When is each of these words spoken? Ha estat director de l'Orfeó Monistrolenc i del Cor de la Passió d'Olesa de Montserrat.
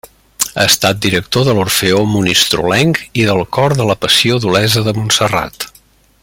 Ha 0.59 0.63
estat 0.67 1.01
director 1.05 1.45
de 1.47 1.53
l'Orfeó 1.57 1.99
Monistrolenc 2.13 3.03
i 3.05 3.27
del 3.29 3.43
Cor 3.59 3.77
de 3.83 3.87
la 3.91 3.97
Passió 4.07 4.41
d'Olesa 4.47 4.83
de 4.89 4.97
Montserrat. 5.01 5.71